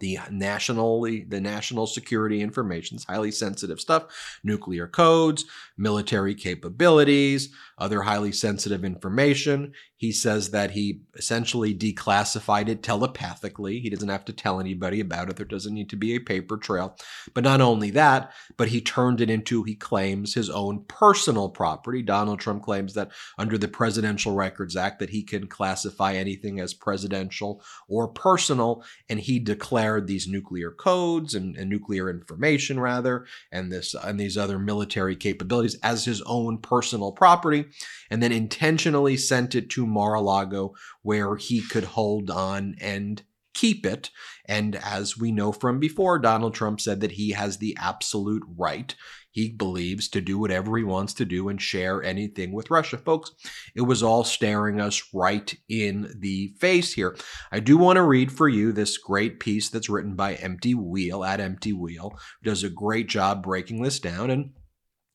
the 0.00 0.18
nationally 0.30 1.24
the 1.24 1.40
national 1.40 1.86
security 1.86 2.40
information 2.40 2.96
is 2.96 3.04
highly 3.04 3.30
sensitive 3.30 3.80
stuff 3.80 4.04
nuclear 4.42 4.86
codes 4.86 5.44
military 5.76 6.34
capabilities 6.34 7.50
other 7.82 8.02
highly 8.02 8.32
sensitive 8.32 8.84
information. 8.84 9.72
He 9.96 10.12
says 10.12 10.50
that 10.50 10.72
he 10.72 11.02
essentially 11.14 11.74
declassified 11.74 12.68
it 12.68 12.82
telepathically. 12.82 13.80
He 13.80 13.90
doesn't 13.90 14.08
have 14.08 14.24
to 14.26 14.32
tell 14.32 14.60
anybody 14.60 15.00
about 15.00 15.28
it. 15.28 15.36
There 15.36 15.46
doesn't 15.46 15.74
need 15.74 15.90
to 15.90 15.96
be 15.96 16.14
a 16.14 16.20
paper 16.20 16.56
trail. 16.56 16.96
But 17.34 17.44
not 17.44 17.60
only 17.60 17.90
that 17.90 18.32
but 18.56 18.68
he 18.68 18.80
turned 18.80 19.20
it 19.20 19.30
into 19.30 19.62
he 19.62 19.74
claims 19.74 20.34
his 20.34 20.50
own 20.50 20.84
personal 20.88 21.48
property. 21.48 22.02
Donald 22.02 22.40
trump 22.40 22.62
claims 22.62 22.94
that 22.94 23.10
under 23.38 23.58
the 23.58 23.68
presidential 23.68 24.34
records 24.34 24.76
act 24.76 24.98
that 24.98 25.10
he 25.10 25.22
can 25.22 25.46
classify 25.46 26.14
anything 26.14 26.60
as 26.60 26.74
presidential 26.74 27.62
or 27.88 28.08
personal 28.08 28.84
and 29.08 29.20
he 29.20 29.38
declared 29.38 30.06
these 30.06 30.28
nuclear 30.28 30.70
codes 30.70 31.34
and, 31.34 31.56
and 31.56 31.70
nuclear 31.70 32.10
information 32.10 32.78
rather, 32.78 33.26
and 33.50 33.72
this 33.72 33.94
and 33.94 34.18
these 34.18 34.36
other 34.36 34.58
military 34.58 35.16
capabilities 35.16 35.78
as 35.82 36.04
his 36.04 36.22
own 36.22 36.58
personal 36.58 37.12
property, 37.12 37.66
and 38.10 38.22
then 38.22 38.32
intentionally 38.32 39.16
sent 39.16 39.54
it 39.54 39.70
to 39.70 39.86
Mar-a-Lago 39.86 40.74
where 41.02 41.36
he 41.36 41.60
could 41.60 41.84
hold 41.84 42.30
on 42.30 42.76
and 42.80 43.22
keep 43.54 43.84
it. 43.84 44.10
And 44.46 44.76
as 44.76 45.18
we 45.18 45.30
know 45.30 45.52
from 45.52 45.78
before, 45.78 46.18
Donald 46.18 46.54
Trump 46.54 46.80
said 46.80 47.00
that 47.00 47.12
he 47.12 47.30
has 47.30 47.58
the 47.58 47.76
absolute 47.78 48.42
right 48.56 48.94
he 49.32 49.48
believes 49.48 50.08
to 50.08 50.20
do 50.20 50.38
whatever 50.38 50.76
he 50.76 50.84
wants 50.84 51.14
to 51.14 51.24
do 51.24 51.48
and 51.48 51.60
share 51.60 52.02
anything 52.02 52.52
with 52.52 52.70
Russia. 52.70 52.98
Folks, 52.98 53.32
it 53.74 53.80
was 53.80 54.02
all 54.02 54.24
staring 54.24 54.78
us 54.78 55.02
right 55.12 55.54
in 55.68 56.14
the 56.18 56.52
face 56.60 56.92
here. 56.92 57.16
I 57.50 57.58
do 57.58 57.78
want 57.78 57.96
to 57.96 58.02
read 58.02 58.30
for 58.30 58.48
you 58.48 58.72
this 58.72 58.98
great 58.98 59.40
piece 59.40 59.70
that's 59.70 59.88
written 59.88 60.14
by 60.14 60.34
Empty 60.34 60.74
Wheel 60.74 61.24
at 61.24 61.40
Empty 61.40 61.72
Wheel, 61.72 62.12
does 62.42 62.62
a 62.62 62.70
great 62.70 63.08
job 63.08 63.42
breaking 63.42 63.82
this 63.82 63.98
down. 63.98 64.30
And 64.30 64.50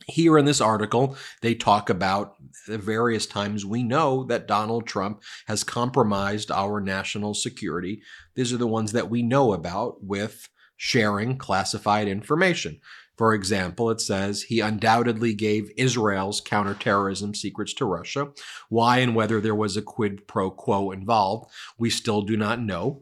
here 0.08 0.38
in 0.38 0.46
this 0.46 0.62
article, 0.62 1.18
they 1.42 1.54
talk 1.54 1.90
about 1.90 2.36
the 2.66 2.78
various 2.78 3.26
times 3.26 3.66
we 3.66 3.84
know 3.84 4.24
that 4.26 4.48
Donald 4.48 4.88
Trump 4.88 5.22
has 5.48 5.64
compromised 5.64 6.50
our 6.50 6.80
national 6.80 7.34
security. 7.34 8.02
These 8.36 8.54
are 8.54 8.58
the 8.58 8.68
ones 8.68 8.94
that 8.94 9.10
we 9.10 9.22
know 9.22 9.54
about 9.54 10.04
with 10.04 10.48
sharing 10.78 11.38
classified 11.38 12.08
information. 12.08 12.80
For 13.18 13.34
example, 13.34 13.90
it 13.90 14.00
says 14.00 14.44
he 14.44 14.60
undoubtedly 14.60 15.34
gave 15.34 15.72
Israel's 15.76 16.40
counterterrorism 16.40 17.34
secrets 17.34 17.74
to 17.74 17.86
Russia. 17.86 18.30
Why 18.70 19.00
and 19.00 19.16
whether 19.16 19.42
there 19.42 19.56
was 19.56 19.76
a 19.76 19.82
quid 19.82 20.28
pro 20.28 20.52
quo 20.52 20.92
involved, 20.92 21.52
we 21.78 21.90
still 21.90 22.22
do 22.22 22.38
not 22.38 22.62
know 22.62 23.02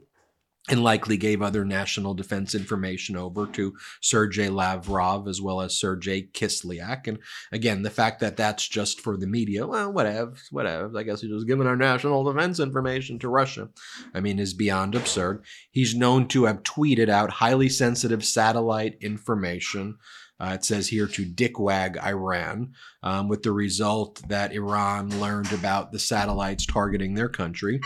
and 0.68 0.84
likely 0.84 1.16
gave 1.16 1.42
other 1.42 1.64
national 1.64 2.16
defense 2.16 2.56
information 2.56 3.16
over 3.16 3.46
to 3.46 3.76
Sergei 4.02 4.50
Lavrov 4.50 5.28
as 5.28 5.40
well 5.40 5.62
as 5.62 5.78
Sergei 5.78 6.24
Kislyak. 6.24 7.08
And 7.08 7.20
again, 7.52 7.84
the 7.84 7.92
fact 7.92 8.20
that 8.22 8.36
that's 8.36 8.68
just 8.68 9.00
for 9.00 9.16
the 9.16 9.28
media, 9.28 9.68
well, 9.68 9.92
whatever, 9.92 10.34
whatever. 10.50 10.92
I 10.98 11.04
guess 11.04 11.22
he's 11.22 11.30
just 11.30 11.48
giving 11.48 11.68
our 11.68 11.76
national 11.76 12.24
defense 12.24 12.60
information 12.60 13.20
to 13.20 13.30
Russia. 13.30 13.70
I 14.14 14.22
mean, 14.22 14.40
is 14.40 14.54
beyond 14.54 14.96
absurd. 14.96 15.44
He's 15.72 15.94
known 15.94 16.28
to 16.30 16.46
have 16.46 16.64
tweeted 16.64 17.10
out 17.10 17.30
highly 17.30 17.70
sensitive 17.70 18.26
satellite 18.26 18.98
information 19.02 19.98
uh, 20.40 20.52
it 20.56 20.66
says 20.66 20.88
here 20.90 21.08
to 21.08 21.26
dickwag 21.26 22.04
Iran, 22.04 22.74
um, 23.04 23.28
with 23.28 23.44
the 23.44 23.52
result 23.52 24.22
that 24.28 24.54
Iran 24.54 25.20
learned 25.20 25.54
about 25.54 25.92
the 25.92 26.00
satellites 26.00 26.66
targeting 26.66 27.14
their 27.14 27.30
country. 27.30 27.80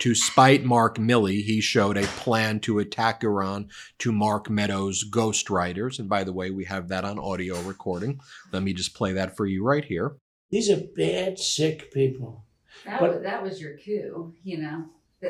To 0.00 0.14
spite 0.14 0.64
Mark 0.64 0.98
Milley, 0.98 1.42
he 1.42 1.60
showed 1.60 1.96
a 1.96 2.06
plan 2.06 2.60
to 2.60 2.78
attack 2.78 3.24
Iran 3.24 3.68
to 3.98 4.12
Mark 4.12 4.48
Meadows' 4.48 5.04
ghostwriters. 5.10 5.98
And 5.98 6.08
by 6.08 6.22
the 6.22 6.32
way, 6.32 6.50
we 6.50 6.64
have 6.64 6.88
that 6.88 7.04
on 7.04 7.18
audio 7.18 7.60
recording. 7.62 8.20
Let 8.52 8.62
me 8.62 8.72
just 8.72 8.94
play 8.94 9.12
that 9.14 9.36
for 9.36 9.46
you 9.46 9.64
right 9.64 9.84
here. 9.84 10.16
These 10.50 10.70
are 10.70 10.82
bad, 10.96 11.38
sick 11.38 11.92
people. 11.92 12.44
That, 12.84 13.00
but, 13.00 13.14
was, 13.14 13.22
that 13.22 13.42
was 13.42 13.60
your 13.60 13.76
coup, 13.78 14.34
you 14.44 14.58
know 14.58 14.84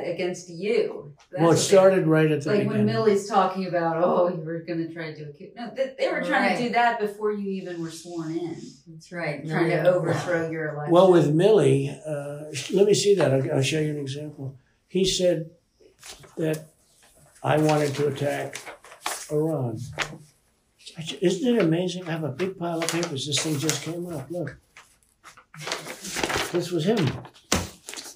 against 0.05 0.51
you. 0.51 1.15
That's 1.31 1.43
well, 1.43 1.53
it 1.53 1.57
started 1.57 2.07
right 2.07 2.31
at 2.31 2.43
the 2.43 2.51
like 2.51 2.59
beginning. 2.61 2.87
when 2.87 2.95
Milley's 2.95 3.29
talking 3.29 3.67
about, 3.67 4.03
oh, 4.03 4.29
you 4.29 4.43
were 4.45 4.61
going 4.61 4.87
to 4.87 4.93
try 4.93 5.13
to 5.13 5.17
do 5.17 5.31
a 5.31 5.33
coup. 5.33 5.51
No, 5.57 5.71
they, 5.75 5.95
they 5.99 6.09
were 6.09 6.23
trying 6.23 6.51
right. 6.51 6.59
to 6.59 6.65
do 6.65 6.71
that 6.71 7.01
before 7.01 7.33
you 7.33 7.51
even 7.51 7.83
were 7.83 7.91
sworn 7.91 8.37
in. 8.37 8.57
That's 8.87 9.13
right. 9.13 9.47
Trying 9.47 9.71
to 9.71 9.89
overthrow 9.95 10.51
your 10.51 10.75
election. 10.75 10.93
Well, 10.93 11.11
with 11.11 11.35
Milley, 11.35 11.91
uh, 12.07 12.77
let 12.77 12.87
me 12.87 12.95
see 12.95 13.15
that. 13.15 13.33
I'll, 13.33 13.57
I'll 13.57 13.63
show 13.63 13.81
you 13.81 13.91
an 13.91 13.99
example. 13.99 14.57
He 14.89 15.05
said 15.05 15.51
that 16.37 16.67
I 17.43 17.59
wanted 17.59 17.95
to 17.95 18.09
attack 18.09 18.61
Iran. 19.31 19.79
Isn't 21.21 21.57
it 21.57 21.63
amazing? 21.63 22.09
I 22.09 22.13
have 22.13 22.25
a 22.25 22.29
big 22.29 22.59
pile 22.59 22.83
of 22.83 22.91
papers. 22.91 23.27
This 23.27 23.39
thing 23.41 23.59
just 23.59 23.83
came 23.83 24.07
up. 24.07 24.31
Look. 24.31 24.57
This 26.53 26.71
was 26.71 26.85
him. 26.85 27.09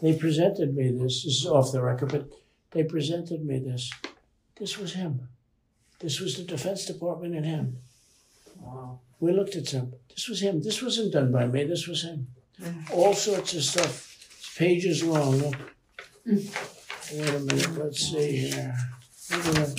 They 0.01 0.15
presented 0.15 0.75
me 0.75 0.91
this. 0.91 1.25
This 1.25 1.37
is 1.37 1.47
off 1.47 1.73
the 1.73 1.83
record, 1.83 2.11
but 2.11 2.29
they 2.71 2.85
presented 2.85 3.45
me 3.45 3.59
this. 3.59 3.91
This 4.59 4.79
was 4.79 4.95
him. 4.95 5.29
This 6.01 6.21
was 6.21 6.37
the 6.37 6.45
Defense 6.45 6.87
Department 6.87 7.35
and 7.35 7.45
him. 7.45 7.79
Wow. 8.59 9.01
We 9.21 9.33
looked 9.33 9.57
at 9.57 9.71
him. 9.71 9.93
This 10.09 10.29
was 10.29 10.41
him. 10.41 10.63
This 10.63 10.83
wasn't 10.83 11.13
done 11.13 11.31
by 11.31 11.47
me. 11.47 11.65
This 11.65 11.87
was 11.87 12.03
him. 12.03 12.29
All 12.93 13.15
sorts 13.15 13.55
of 13.55 13.63
stuff. 13.63 14.17
It's 14.39 14.57
pages 14.57 15.05
long. 15.05 15.37
Look. 15.37 15.57
Wait 16.27 16.55
a 17.13 17.41
minute. 17.41 17.79
Let's 17.79 18.11
see 18.11 18.49
here. 18.49 18.75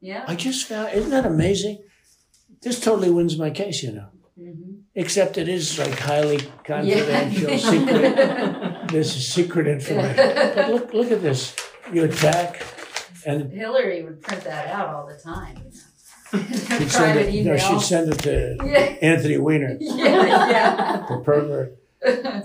yeah. 0.00 0.24
I 0.26 0.34
just 0.34 0.66
found. 0.66 0.94
Isn't 0.94 1.10
that 1.10 1.26
amazing? 1.26 1.82
This 2.62 2.80
totally 2.80 3.10
wins 3.10 3.38
my 3.38 3.50
case, 3.50 3.82
you 3.82 3.92
know. 3.92 4.08
Mm-hmm. 4.38 4.75
Except 4.98 5.36
it 5.36 5.46
is 5.46 5.78
like 5.78 5.98
highly 5.98 6.38
confidential, 6.64 7.50
yeah. 7.50 7.56
secret. 7.58 8.88
this 8.88 9.14
is 9.14 9.28
secret 9.28 9.66
information. 9.66 10.16
But 10.16 10.70
look, 10.70 10.94
look 10.94 11.12
at 11.12 11.20
this. 11.20 11.54
You 11.92 12.04
attack, 12.04 12.62
and 13.26 13.52
Hillary 13.52 14.02
would 14.02 14.22
print 14.22 14.42
that 14.44 14.68
out 14.68 14.94
all 14.94 15.06
the 15.06 15.18
time. 15.18 15.70
she'd 16.32 16.90
send 16.90 17.18
it, 17.18 17.44
no, 17.44 17.58
she'd 17.58 17.80
send 17.82 18.10
it 18.10 18.18
to 18.20 18.56
yeah. 18.64 18.96
Anthony 19.02 19.36
Weiner, 19.36 19.76
yeah, 19.80 20.48
yeah. 20.48 21.06
the 21.06 21.18
pervert. 21.22 21.76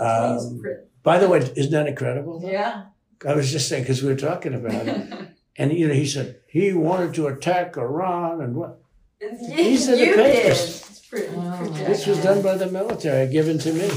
Um, 0.01 0.62
by 1.03 1.20
the 1.20 1.29
way, 1.29 1.39
isn't 1.55 1.72
that 1.72 1.88
incredible? 1.88 2.41
Yeah. 2.43 2.88
I 3.25 3.34
was 3.34 3.50
just 3.50 3.70
saying 3.70 3.84
because 3.84 4.03
we 4.03 4.10
were 4.10 4.20
talking 4.20 4.53
about 4.53 4.88
it, 4.88 5.29
and 5.55 5.72
you 5.72 5.88
know, 5.88 5.93
he 5.93 6.05
said 6.05 6.41
he 6.50 6.74
wanted 6.74 7.13
to 7.13 7.27
attack 7.27 7.77
Iran 7.77 8.41
and 8.41 8.55
what. 8.58 8.81
These 9.22 9.90
are 9.90 9.96
the 9.96 10.13
papers. 10.16 11.01
Did 11.12 11.86
this 11.88 12.08
was 12.08 12.22
done 12.24 12.42
by 12.42 12.56
the 12.58 12.68
military, 12.72 13.30
given 13.32 13.60
to 13.60 13.74
me. 13.74 13.90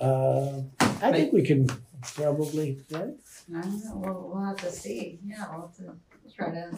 Uh, 0.00 0.60
I 1.02 1.12
think 1.12 1.32
we 1.32 1.42
can 1.42 1.66
probably, 2.14 2.78
right? 2.90 3.08
I 3.54 3.60
don't 3.60 3.84
know. 3.84 3.92
We'll, 3.96 4.30
we'll 4.34 4.44
have 4.46 4.56
to 4.58 4.70
see. 4.70 5.18
Yeah, 5.24 5.46
we'll 5.50 5.62
have 5.62 5.76
to 5.78 5.94
try 6.36 6.50
to 6.50 6.70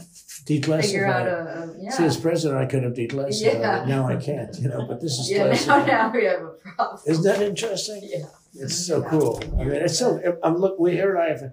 Declassified. 0.46 0.82
figure 0.82 1.06
out 1.06 1.26
a, 1.28 1.32
a 1.32 1.74
yeah. 1.78 1.90
See, 1.90 2.04
as 2.04 2.16
president, 2.16 2.60
I 2.60 2.66
could 2.66 2.82
have 2.84 2.94
declassified 2.94 3.40
Yeah. 3.60 3.82
it. 3.82 3.88
Now 3.88 4.06
I 4.08 4.16
can't, 4.16 4.56
you 4.58 4.68
know, 4.68 4.86
but 4.88 5.00
this 5.00 5.18
is 5.18 5.30
yeah, 5.30 5.38
now, 5.44 5.48
classified. 5.50 5.86
now 5.88 6.12
we 6.12 6.24
have 6.24 6.40
a 6.42 6.48
problem. 6.74 7.00
Isn't 7.06 7.24
that 7.24 7.42
interesting? 7.42 8.00
Yeah. 8.04 8.24
It's 8.54 8.86
so 8.86 9.02
cool. 9.02 9.42
I 9.58 9.64
mean, 9.64 9.72
it's 9.72 9.98
so. 9.98 10.20
I'm 10.42 10.56
look. 10.56 10.78
We 10.78 10.92
here 10.92 11.16
I 11.18 11.28
have, 11.30 11.52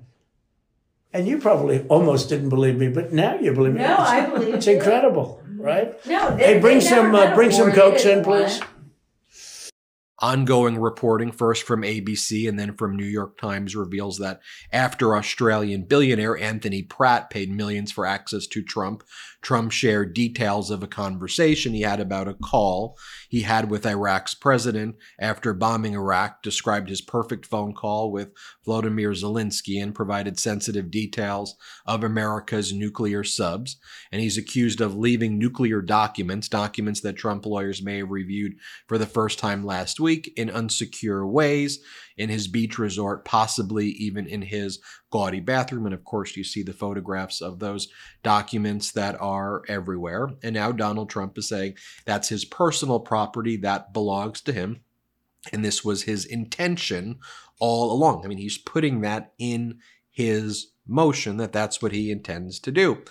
and 1.13 1.27
you 1.27 1.39
probably 1.39 1.85
almost 1.87 2.29
didn't 2.29 2.49
believe 2.49 2.77
me, 2.77 2.87
but 2.89 3.11
now 3.13 3.35
you 3.39 3.53
believe 3.53 3.73
me. 3.73 3.79
No, 3.79 3.93
It's- 3.93 4.09
I 4.09 4.25
believe 4.29 4.55
It's 4.55 4.67
you. 4.67 4.73
incredible, 4.75 5.41
right? 5.59 6.05
No, 6.05 6.35
they, 6.35 6.43
Hey, 6.55 6.59
bring 6.59 6.79
they 6.79 6.85
some. 6.85 7.13
Uh, 7.13 7.35
bring 7.35 7.51
some 7.51 7.71
cokes 7.71 8.05
in, 8.05 8.23
please. 8.23 8.61
Ongoing 10.21 10.77
reporting, 10.77 11.31
first 11.31 11.63
from 11.63 11.83
ABC 11.83 12.47
and 12.49 12.59
then 12.59 12.73
from 12.73 12.97
New 12.97 13.05
York 13.05 13.37
Times, 13.39 13.73
reveals 13.73 14.17
that 14.17 14.41
after 14.69 15.15
Australian 15.15 15.83
billionaire 15.83 16.37
Anthony 16.37 16.83
Pratt 16.83 17.29
paid 17.29 17.49
millions 17.49 17.89
for 17.93 18.05
access 18.05 18.45
to 18.47 18.61
Trump, 18.61 19.03
Trump 19.41 19.71
shared 19.71 20.13
details 20.13 20.69
of 20.69 20.83
a 20.83 20.87
conversation 20.87 21.73
he 21.73 21.81
had 21.81 22.01
about 22.01 22.27
a 22.27 22.33
call 22.33 22.97
he 23.29 23.41
had 23.41 23.69
with 23.69 23.85
Iraq's 23.85 24.33
president 24.33 24.97
after 25.17 25.53
bombing 25.53 25.93
Iraq, 25.93 26.43
described 26.43 26.89
his 26.89 26.99
perfect 26.99 27.45
phone 27.45 27.73
call 27.73 28.11
with 28.11 28.33
Vladimir 28.65 29.11
Zelensky, 29.11 29.81
and 29.81 29.95
provided 29.95 30.37
sensitive 30.37 30.91
details 30.91 31.55
of 31.85 32.03
America's 32.03 32.73
nuclear 32.73 33.23
subs. 33.23 33.77
And 34.11 34.21
he's 34.21 34.37
accused 34.37 34.81
of 34.81 34.97
leaving 34.97 35.39
nuclear 35.39 35.81
documents, 35.81 36.49
documents 36.49 36.99
that 37.01 37.15
Trump 37.15 37.45
lawyers 37.45 37.81
may 37.81 37.99
have 37.99 38.11
reviewed 38.11 38.55
for 38.85 38.97
the 38.97 39.05
first 39.05 39.39
time 39.39 39.63
last 39.63 39.97
week 39.97 40.08
in 40.15 40.49
unsecure 40.49 41.29
ways 41.29 41.79
in 42.17 42.29
his 42.29 42.47
beach 42.47 42.77
resort, 42.77 43.25
possibly 43.25 43.87
even 43.87 44.25
in 44.25 44.41
his 44.41 44.79
gaudy 45.09 45.39
bathroom. 45.39 45.85
And 45.85 45.93
of 45.93 46.03
course, 46.03 46.35
you 46.35 46.43
see 46.43 46.63
the 46.63 46.73
photographs 46.73 47.41
of 47.41 47.59
those 47.59 47.87
documents 48.23 48.91
that 48.91 49.19
are 49.21 49.63
everywhere. 49.67 50.29
And 50.43 50.53
now 50.53 50.71
Donald 50.71 51.09
Trump 51.09 51.37
is 51.37 51.47
saying 51.47 51.75
that's 52.05 52.29
his 52.29 52.45
personal 52.45 52.99
property, 52.99 53.57
that 53.57 53.93
belongs 53.93 54.41
to 54.41 54.53
him. 54.53 54.81
And 55.53 55.63
this 55.63 55.85
was 55.85 56.03
his 56.03 56.25
intention 56.25 57.19
all 57.59 57.91
along. 57.91 58.25
I 58.25 58.27
mean, 58.27 58.37
he's 58.37 58.57
putting 58.57 59.01
that 59.01 59.33
in 59.37 59.79
his 60.09 60.71
motion 60.85 61.37
that 61.37 61.53
that's 61.53 61.81
what 61.81 61.91
he 61.91 62.11
intends 62.11 62.59
to 62.59 62.71
do. 62.71 63.03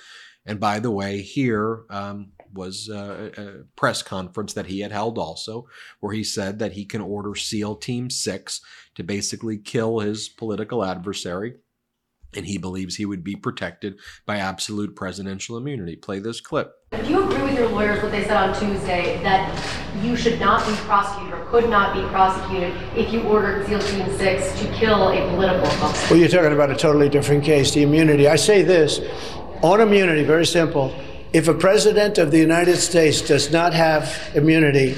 And 0.49 0.59
by 0.59 0.81
the 0.81 0.90
way, 0.90 1.21
here 1.21 1.83
um, 1.90 2.33
was 2.55 2.88
a, 2.88 3.31
a 3.37 3.64
press 3.76 4.02
conference 4.02 4.55
that 4.55 4.64
he 4.64 4.81
had 4.81 4.90
held 4.90 5.19
also, 5.19 5.69
where 6.00 6.14
he 6.14 6.25
said 6.25 6.59
that 6.59 6.73
he 6.73 6.87
can 6.87 7.02
order 7.02 7.35
SEAL 7.35 7.76
Team 7.76 8.09
6 8.09 8.62
to 8.95 9.05
basically 9.05 9.59
kill 9.59 10.00
his 10.00 10.31
political 10.31 10.83
adversary. 10.83 11.57
And 12.35 12.47
he 12.47 12.57
believes 12.57 12.97
he 12.97 13.05
would 13.05 13.25
be 13.25 13.37
protected 13.37 13.99
by 14.25 14.38
absolute 14.38 14.97
presidential 14.97 15.59
immunity. 15.59 15.97
Play 15.97 16.19
this 16.19 16.40
clip. 16.40 16.73
Do 16.93 17.11
you 17.11 17.25
agree 17.25 17.43
with 17.43 17.55
your 17.55 17.69
lawyers 17.69 18.02
what 18.02 18.12
they 18.12 18.25
said 18.25 18.37
on 18.37 18.59
Tuesday 18.59 19.23
that 19.23 19.55
you 20.02 20.17
should 20.17 20.40
not 20.40 20.67
be 20.67 20.75
prosecuted 20.76 21.38
or 21.38 21.45
could 21.47 21.69
not 21.69 21.95
be 21.95 22.02
prosecuted 22.09 22.75
if 22.97 23.12
you 23.12 23.23
ordered 23.23 23.67
SEAL 23.67 23.81
Team 23.81 24.19
6 24.19 24.61
to 24.61 24.73
kill 24.75 25.11
a 25.11 25.31
political 25.31 25.64
opponent? 25.64 26.11
Well, 26.11 26.19
you're 26.19 26.28
talking 26.28 26.52
about 26.52 26.71
a 26.71 26.76
totally 26.76 27.11
different 27.11 27.45
case, 27.45 27.73
the 27.73 27.83
immunity. 27.83 28.28
I 28.28 28.37
say 28.37 28.62
this 28.62 29.00
on 29.62 29.80
immunity, 29.80 30.24
very 30.24 30.46
simple. 30.46 30.94
If 31.32 31.48
a 31.48 31.54
president 31.54 32.18
of 32.18 32.30
the 32.30 32.38
United 32.38 32.76
States 32.76 33.20
does 33.20 33.50
not 33.50 33.74
have 33.74 34.16
immunity, 34.34 34.94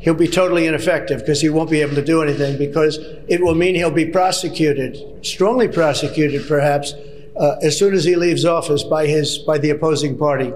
he'll 0.00 0.14
be 0.14 0.28
totally 0.28 0.66
ineffective 0.66 1.20
because 1.20 1.40
he 1.40 1.48
won't 1.48 1.70
be 1.70 1.80
able 1.80 1.96
to 1.96 2.04
do 2.04 2.22
anything 2.22 2.56
because 2.56 2.96
it 3.28 3.42
will 3.42 3.54
mean 3.54 3.74
he'll 3.74 3.90
be 3.90 4.06
prosecuted, 4.06 5.24
strongly 5.24 5.68
prosecuted 5.68 6.46
perhaps, 6.46 6.92
uh, 7.38 7.56
as 7.62 7.78
soon 7.78 7.92
as 7.92 8.04
he 8.04 8.16
leaves 8.16 8.44
office 8.44 8.82
by 8.84 9.06
his 9.06 9.38
by 9.38 9.58
the 9.58 9.70
opposing 9.70 10.16
party. 10.16 10.52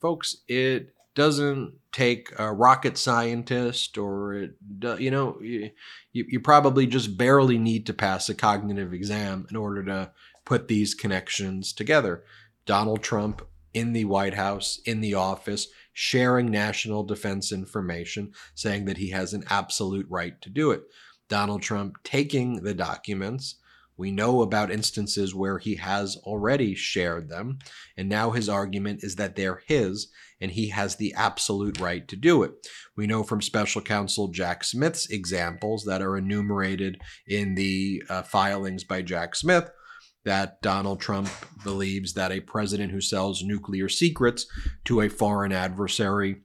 folks, 0.00 0.38
it 0.48 0.94
doesn't 1.14 1.74
take 1.92 2.30
a 2.38 2.52
rocket 2.52 2.98
scientist 2.98 3.96
or 3.96 4.34
it, 4.34 4.54
you 4.98 5.10
know, 5.10 5.38
you, 5.40 5.70
you 6.12 6.40
probably 6.40 6.86
just 6.86 7.16
barely 7.16 7.58
need 7.58 7.86
to 7.86 7.94
pass 7.94 8.28
a 8.28 8.34
cognitive 8.34 8.92
exam 8.92 9.46
in 9.50 9.56
order 9.56 9.82
to 9.84 10.10
put 10.44 10.68
these 10.68 10.94
connections 10.94 11.72
together. 11.72 12.22
Donald 12.66 13.02
Trump 13.02 13.46
in 13.72 13.92
the 13.92 14.04
White 14.04 14.34
House, 14.34 14.80
in 14.84 15.00
the 15.00 15.14
office, 15.14 15.68
sharing 15.92 16.50
national 16.50 17.04
defense 17.04 17.52
information, 17.52 18.32
saying 18.54 18.84
that 18.86 18.98
he 18.98 19.10
has 19.10 19.32
an 19.32 19.44
absolute 19.48 20.06
right 20.10 20.40
to 20.42 20.50
do 20.50 20.70
it. 20.70 20.82
Donald 21.28 21.62
Trump 21.62 21.96
taking 22.04 22.62
the 22.62 22.74
documents. 22.74 23.56
We 23.96 24.10
know 24.10 24.42
about 24.42 24.70
instances 24.70 25.34
where 25.34 25.58
he 25.58 25.76
has 25.76 26.16
already 26.18 26.74
shared 26.74 27.28
them. 27.28 27.58
And 27.96 28.08
now 28.08 28.30
his 28.30 28.48
argument 28.48 29.02
is 29.02 29.16
that 29.16 29.36
they're 29.36 29.62
his 29.66 30.08
and 30.40 30.50
he 30.50 30.68
has 30.68 30.96
the 30.96 31.14
absolute 31.14 31.80
right 31.80 32.06
to 32.08 32.16
do 32.16 32.42
it. 32.42 32.52
We 32.94 33.06
know 33.06 33.22
from 33.22 33.40
special 33.40 33.80
counsel 33.80 34.28
Jack 34.28 34.64
Smith's 34.64 35.08
examples 35.08 35.84
that 35.84 36.02
are 36.02 36.16
enumerated 36.16 37.00
in 37.26 37.54
the 37.54 38.02
uh, 38.10 38.22
filings 38.22 38.84
by 38.84 39.02
Jack 39.02 39.34
Smith 39.34 39.70
that 40.26 40.60
Donald 40.60 41.00
Trump 41.00 41.30
believes 41.62 42.12
that 42.14 42.32
a 42.32 42.40
president 42.40 42.92
who 42.92 43.00
sells 43.00 43.44
nuclear 43.44 43.88
secrets 43.88 44.46
to 44.84 45.00
a 45.00 45.08
foreign 45.08 45.52
adversary 45.52 46.42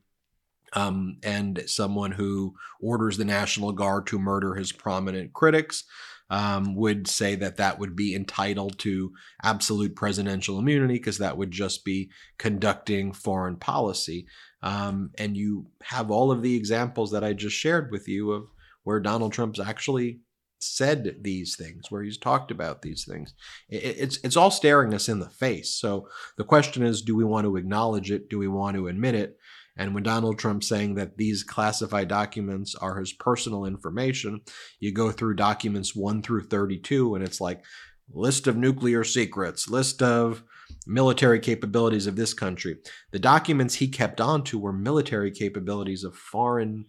um, 0.72 1.18
and 1.22 1.62
someone 1.66 2.12
who 2.12 2.54
orders 2.80 3.18
the 3.18 3.24
National 3.24 3.72
Guard 3.72 4.06
to 4.06 4.18
murder 4.18 4.54
his 4.54 4.72
prominent 4.72 5.32
critics 5.32 5.84
um, 6.30 6.76
would 6.76 7.08
say 7.08 7.34
that 7.34 7.58
that 7.58 7.78
would 7.80 7.94
be 7.94 8.14
entitled 8.14 8.78
to 8.78 9.12
absolute 9.42 9.96
presidential 9.96 10.58
immunity 10.58 10.94
because 10.94 11.18
that 11.18 11.36
would 11.36 11.50
just 11.50 11.84
be 11.84 12.10
conducting 12.38 13.12
foreign 13.12 13.56
policy. 13.56 14.26
Um, 14.62 15.10
and 15.18 15.36
you 15.36 15.66
have 15.82 16.10
all 16.10 16.30
of 16.30 16.40
the 16.40 16.56
examples 16.56 17.10
that 17.10 17.24
I 17.24 17.32
just 17.32 17.56
shared 17.56 17.90
with 17.90 18.08
you 18.08 18.30
of 18.30 18.44
where 18.84 19.00
Donald 19.00 19.32
Trump's 19.32 19.60
actually 19.60 20.20
said 20.62 21.16
these 21.20 21.56
things, 21.56 21.90
where 21.90 22.02
he's 22.02 22.18
talked 22.18 22.50
about 22.50 22.82
these 22.82 23.04
things. 23.04 23.34
It's 23.68 24.18
it's 24.24 24.36
all 24.36 24.50
staring 24.50 24.94
us 24.94 25.08
in 25.08 25.18
the 25.18 25.30
face. 25.30 25.74
So 25.74 26.08
the 26.36 26.44
question 26.44 26.82
is, 26.82 27.02
do 27.02 27.16
we 27.16 27.24
want 27.24 27.44
to 27.44 27.56
acknowledge 27.56 28.10
it? 28.10 28.28
Do 28.28 28.38
we 28.38 28.48
want 28.48 28.76
to 28.76 28.88
admit 28.88 29.14
it? 29.14 29.36
And 29.76 29.94
when 29.94 30.02
Donald 30.02 30.38
Trump's 30.38 30.68
saying 30.68 30.96
that 30.96 31.16
these 31.16 31.42
classified 31.42 32.08
documents 32.08 32.74
are 32.74 32.98
his 32.98 33.12
personal 33.12 33.64
information, 33.64 34.42
you 34.80 34.92
go 34.92 35.10
through 35.10 35.34
documents 35.36 35.96
1 35.96 36.22
through 36.22 36.44
32 36.44 37.14
and 37.14 37.24
it's 37.24 37.40
like 37.40 37.64
list 38.12 38.46
of 38.46 38.56
nuclear 38.56 39.02
secrets, 39.02 39.70
list 39.70 40.02
of 40.02 40.44
military 40.86 41.40
capabilities 41.40 42.06
of 42.06 42.16
this 42.16 42.34
country. 42.34 42.78
The 43.12 43.18
documents 43.18 43.76
he 43.76 43.88
kept 43.88 44.20
on 44.20 44.44
to 44.44 44.58
were 44.58 44.72
military 44.72 45.30
capabilities 45.30 46.04
of 46.04 46.16
foreign 46.16 46.86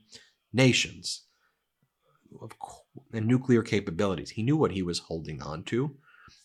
nations 0.51 1.25
of 2.41 2.57
co- 2.59 2.82
and 3.13 3.27
nuclear 3.27 3.61
capabilities. 3.61 4.31
He 4.31 4.43
knew 4.43 4.57
what 4.57 4.71
he 4.71 4.81
was 4.81 4.99
holding 4.99 5.41
on 5.41 5.63
to. 5.63 5.95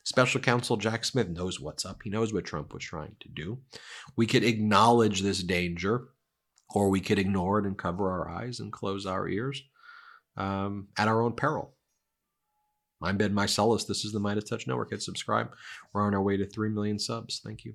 Special 0.05 0.41
counsel 0.41 0.77
Jack 0.77 1.05
Smith 1.05 1.29
knows 1.29 1.61
what's 1.61 1.85
up. 1.85 2.03
He 2.03 2.11
knows 2.11 2.33
what 2.33 2.45
Trump 2.45 2.73
was 2.73 2.85
trying 2.85 3.17
to 3.21 3.29
do. 3.29 3.59
We 4.17 4.27
could 4.27 4.45
acknowledge 4.45 5.21
this 5.21 5.43
danger, 5.43 6.09
or 6.71 6.89
we 6.89 7.01
could 7.01 7.19
ignore 7.19 7.59
it 7.59 7.67
and 7.67 7.77
cover 7.77 8.11
our 8.11 8.29
eyes 8.29 8.61
and 8.61 8.73
close 8.73 9.07
our 9.07 9.29
ears 9.29 9.63
um, 10.37 10.89
at 10.97 11.09
our 11.09 11.21
own 11.21 11.35
peril. 11.35 11.75
I'm 13.03 13.17
Ben 13.17 13.33
Meiselas. 13.35 13.87
This 13.87 14.05
is 14.05 14.13
the 14.13 14.21
MeidasTouch 14.21 14.67
Network. 14.67 14.91
Hit 14.91 15.03
subscribe. 15.03 15.51
We're 15.93 16.03
on 16.03 16.15
our 16.15 16.23
way 16.23 16.37
to 16.37 16.47
3 16.47 16.71
million 16.71 16.99
subs. 16.99 17.41
Thank 17.45 17.65
you. 17.65 17.75